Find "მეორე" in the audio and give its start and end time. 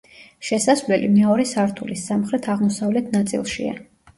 1.17-1.45